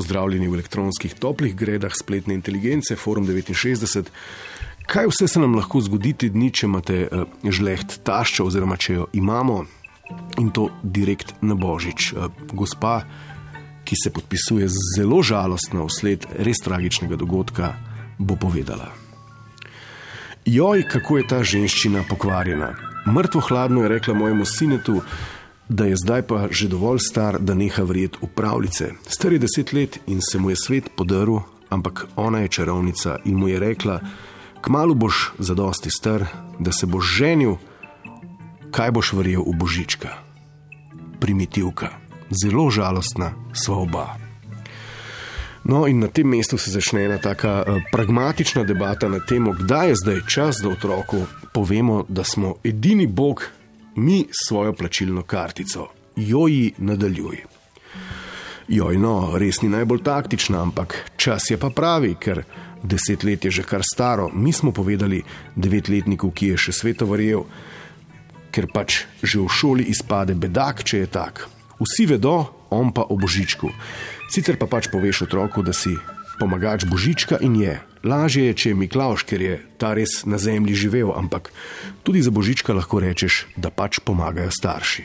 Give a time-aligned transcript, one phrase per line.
[0.00, 4.08] pozdravljeni v elektronskih toplih gredah spletne inteligence, Forum 69.
[4.88, 8.94] Kaj vse se nam lahko zgodi ti dni, če imate uh, žleht tašča, oziroma če
[8.94, 9.58] jo imamo
[10.40, 12.14] in to direkt na božič?
[12.14, 13.02] Uh, gospa,
[13.84, 17.74] ki se podpisuje zelo žalostno vsled res tragičnega dogodka,
[18.18, 18.88] bo povedala.
[20.48, 22.72] Joj, kako je ta ženščina pokvarjena.
[23.04, 25.02] Mrtvo hladno je rekla mojemu sinetu,
[25.70, 28.92] da je zdaj pa že dovolj star, da neha verjeti v pravljice.
[29.06, 31.40] Star je deset let in se mu je svet podaril,
[31.70, 34.00] ampak ona je čarovnica in mu je rekla:
[34.60, 36.26] Kmalo boš zadosti star,
[36.58, 37.56] da se boš ženil,
[38.70, 40.08] kaj boš verjel v božička.
[41.20, 41.88] Primitivka,
[42.30, 44.06] zelo žalostna, sva oba.
[45.64, 49.88] No, in na tem mestu se začne ena taka uh, pragmatična debata na temo, kdaj
[49.88, 53.44] je zdaj čas, da otroku povemo, da smo edini Bog,
[54.00, 57.44] mi svojo plačilno kartico, joji nadaljuj.
[58.68, 62.44] Joj, no, res ni najbolj taktična, ampak čas je pa pravi, ker
[62.82, 64.28] deset let je že kar staro.
[64.32, 65.22] Mi smo povedali
[65.56, 67.44] devetletniku, ki je še sveto verjel,
[68.54, 71.48] ker pač že v šoli izpade bedak, če je tak.
[71.80, 72.36] Vsi vedo,
[72.70, 73.68] on pa o božičku.
[74.30, 75.92] Sicer pa pač poveš otroku, da si
[76.40, 77.76] pomagač božička in je.
[78.04, 81.52] Lažje je, če je Miklaš, ker je ta res na zemlji živel, ampak
[82.02, 85.04] tudi za božička lahko rečeš, da pač pomagajo starši.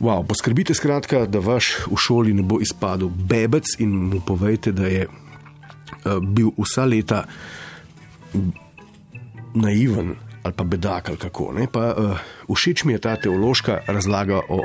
[0.00, 4.90] Wow, poskrbite skratka, da vaš v šoli ne bo izpadel bebec in mu povejte, da
[4.90, 7.24] je uh, bil vsa leta
[9.54, 11.54] naiven ali pa bedak ali kako.
[11.72, 12.18] Pa, uh,
[12.56, 14.60] všeč mi je ta teološka razlaga o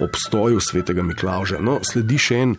[0.00, 1.60] obstoju svetega Miklauža.
[1.60, 2.54] No, sledi še en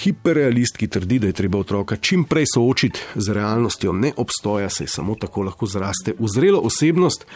[0.00, 5.18] hiperrealist, ki trdi, da je treba otroka čim prej soočiti z realnostjo neobstoja, saj samo
[5.20, 7.28] tako lahko zraste v zrelo osebnost,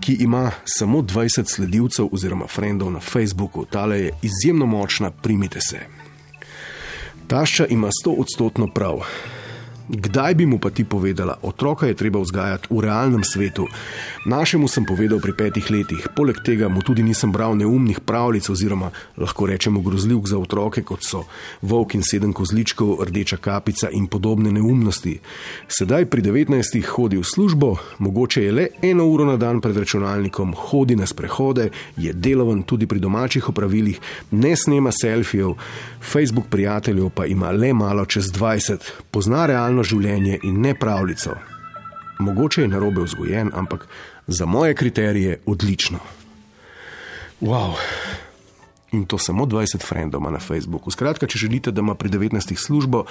[0.00, 3.66] ki ima samo 20 sledilcev oziroma frendov na Facebooku.
[3.68, 5.84] Tale je izjemno močna, primite se.
[7.28, 9.04] Tašča ima 100 odstotno prav.
[9.88, 13.66] Kdaj bi mu pa ti povedala, otroka je treba vzgajati v realnem svetu?
[14.26, 18.90] Našemu sem povedal pri petih letih, poleg tega mu tudi nisem bral neumnih pravljic oziroma
[19.18, 21.24] lahko rečemo grozljivk za otroke, kot so
[21.62, 25.18] volk in sedem kozličkov, rdeča kapica in podobne neumnosti.
[25.66, 26.78] Sedaj pri 19.
[26.86, 31.70] hodi v službo, mogoče je le eno uro na dan pred računalnikom, hodi na sprehode,
[31.96, 33.98] je delovan tudi pri domačih opravilih,
[34.30, 35.58] ne snema selfijev,
[36.12, 38.78] Facebook prijateljev pa ima le malo čez 20,
[39.10, 41.36] pozna realno realno življenje in ne pravljico.
[42.20, 43.86] Mogoče je narobe vzgojen, ampak
[44.26, 45.98] za moje kriterije odlično.
[47.40, 47.74] Wow.
[48.92, 50.90] In to samo 20 frendov ima na Facebooku.
[50.90, 53.06] Skratka, če želite, da ima pri 19 službo,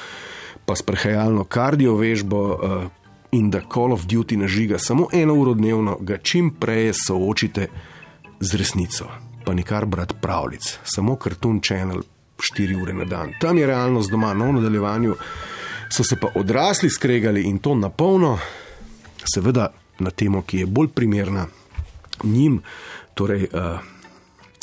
[0.66, 2.86] pa sprehajalno kardio vežbo uh,
[3.32, 7.68] in da Call of Duty nažiga samo eno uro dnevno, ga čim prej soočite
[8.40, 9.10] z resnico.
[9.46, 12.06] Pa nikar brat pravljic, samo Cartoon Channel
[12.38, 13.34] 4 ure na dan.
[13.42, 15.18] Tam je realnost doma, no v nadaljevanju
[15.92, 18.40] so se pa odrasli skregali in to na polno,
[19.34, 21.48] seveda na temo, ki je bolj primerna
[22.24, 22.62] njim,
[23.14, 23.80] torej uh,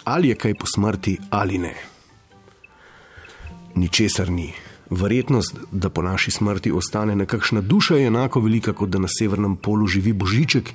[0.05, 1.75] ali je kaj po smrti ali ne.
[3.75, 4.53] Ničesar ni.
[4.91, 9.57] Verjetnost, da po naši smrti ostane nekakšna duša, je enako velika, kot da na severnem
[9.57, 10.73] polu živi božiček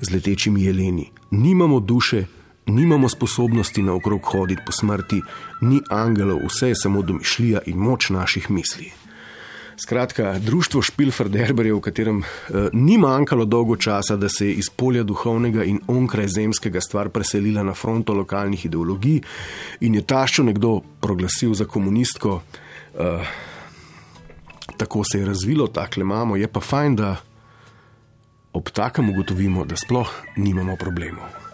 [0.00, 1.10] z letečimi jeleni.
[1.30, 2.24] Nimamo duše,
[2.66, 5.20] nimamo sposobnosti naokrog hoditi po smrti,
[5.60, 8.92] ni angelov, vse je samo domišljija in moč naših misli.
[9.82, 15.02] Skratka, društvo Špilferderberjev, v katerem uh, ni manjkalo dolgo časa, da se je iz polja
[15.02, 19.18] duhovnega in onkraj zemskega stvar preselila na fronto lokalnih ideologij
[19.80, 22.40] in je taščo nekdo proglasil za komunistko.
[22.94, 23.26] Uh,
[24.76, 27.16] tako se je razvilo, tako imamo, je pa fajn, da
[28.52, 31.51] ob takem ugotovimo, da sploh nimamo problemov.